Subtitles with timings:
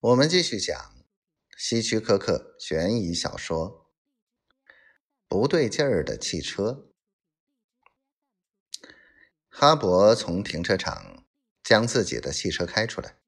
[0.00, 0.94] 我们继续讲
[1.58, 3.92] 希区柯克悬疑小说
[5.28, 6.90] 《不对劲儿的汽车》。
[9.50, 11.26] 哈勃从停车场
[11.62, 13.18] 将自己的汽车开出来，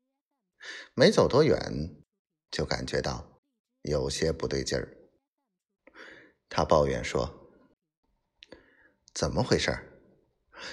[0.95, 2.03] 没走多远，
[2.51, 3.43] 就感觉到
[3.83, 4.97] 有些不对劲儿。
[6.49, 7.53] 他抱怨说
[9.13, 9.79] ：“怎么回事？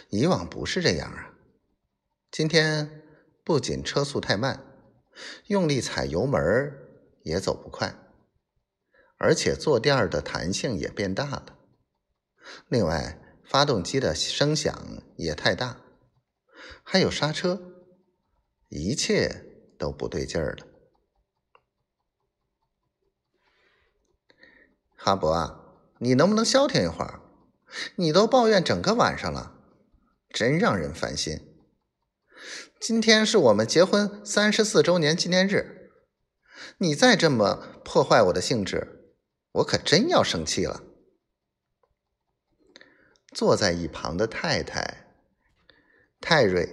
[0.07, 1.33] 以往不是这样啊！
[2.31, 3.03] 今天
[3.43, 4.65] 不仅车速太慢。”
[5.47, 6.73] 用力踩油门
[7.23, 7.93] 也走不快，
[9.17, 11.57] 而且坐垫的弹性也变大了。
[12.67, 15.81] 另外，发动机的声响也太大，
[16.83, 17.61] 还有刹车，
[18.69, 19.45] 一切
[19.77, 20.65] 都不对劲儿了。
[24.95, 27.21] 哈勃啊，你能不能消停一会儿？
[27.95, 29.55] 你都抱怨整个晚上了，
[30.29, 31.48] 真让人烦心。
[32.79, 35.91] 今天是我们结婚三十四周年纪念日，
[36.77, 39.11] 你再这么破坏我的兴致，
[39.51, 40.81] 我可真要生气了。
[43.33, 45.11] 坐在一旁的太太
[46.21, 46.69] 泰瑞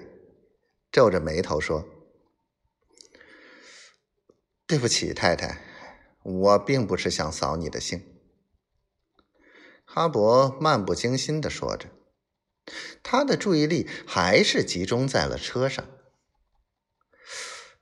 [0.92, 1.84] 皱着眉头说
[4.64, 5.60] ：“对不起，太太，
[6.22, 8.00] 我并不是想扫你的兴。”
[9.84, 11.88] 哈勃漫不经心的说着，
[13.02, 15.84] 他的注意力还是集中在了车上。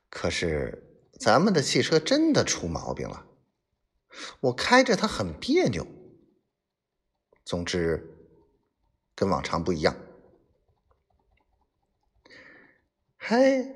[0.09, 3.25] 可是，咱们的汽车真的出毛病了，
[4.39, 5.85] 我开着它很别扭。
[7.43, 8.15] 总之，
[9.13, 9.95] 跟往常不一样。
[13.17, 13.75] 嘿，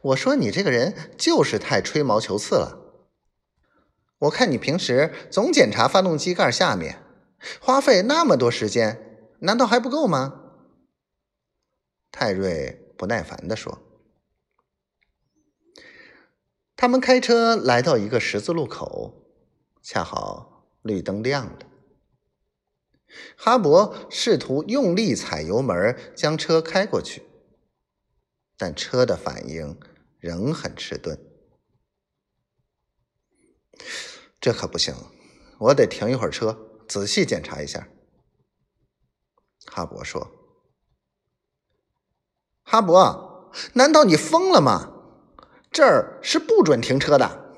[0.00, 2.78] 我说你这个人就是太吹毛求疵了。
[4.18, 7.02] 我看你平时总检查发动机盖下面，
[7.60, 9.11] 花费那么多时间，
[9.42, 10.38] 难道还不够吗？
[12.12, 13.80] 泰瑞不耐烦地说。
[16.76, 19.26] 他们开车来到一个十字路口，
[19.82, 21.58] 恰好绿灯亮了。
[23.36, 27.22] 哈勃试图用力踩油门将车开过去，
[28.56, 29.78] 但车的反应
[30.18, 31.18] 仍很迟钝。
[34.40, 34.94] 这可不行，
[35.58, 37.88] 我得停一会儿车，仔细检查一下。
[39.66, 40.30] 哈勃说
[42.64, 44.90] ：“哈勃，难道你疯了吗？”
[45.72, 47.54] 这儿是不准停车的！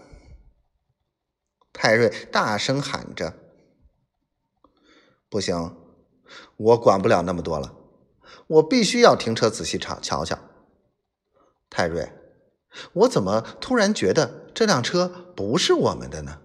[1.72, 3.36] 泰瑞大声喊着
[5.28, 5.76] ：“不行，
[6.56, 7.74] 我管不了那么多了，
[8.46, 10.38] 我必须要停车仔细查瞧瞧。”
[11.68, 12.12] 泰瑞，
[12.92, 16.40] 我怎么突然觉得这辆车不是我们的呢？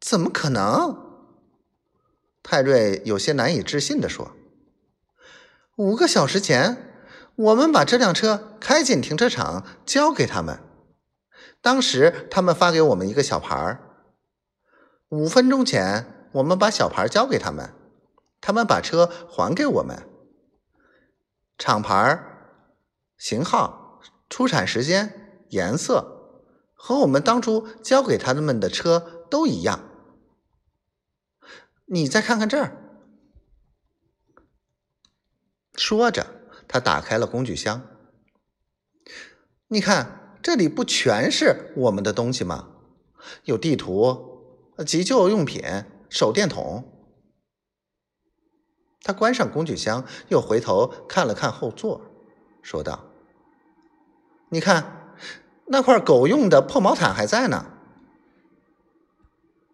[0.00, 1.07] 怎么可能？
[2.50, 4.32] 泰瑞有些难以置信的说
[5.76, 6.94] ：“五个小时前。”
[7.36, 10.58] 我们把这辆车开进停车场，交给他们。
[11.60, 13.80] 当时他们发给我们一个小牌儿。
[15.10, 17.74] 五分钟前，我们把小牌交给他们，
[18.40, 20.08] 他们把车还给我们。
[21.58, 22.18] 厂牌、
[23.18, 26.40] 型号、出产时间、颜色
[26.72, 29.87] 和我们当初交给他们的车都一样。
[31.90, 32.76] 你再看看这儿。
[35.74, 36.38] 说着。
[36.70, 37.80] 他打开了工具箱，
[39.68, 42.68] 你看，这里不全是我们的东西吗？
[43.44, 45.62] 有地图、急救用品、
[46.10, 46.84] 手电筒。
[49.00, 52.02] 他关上工具箱，又回头看了看后座，
[52.60, 53.10] 说道
[54.52, 55.16] ：“你看，
[55.68, 57.64] 那块狗用的破毛毯还在呢。”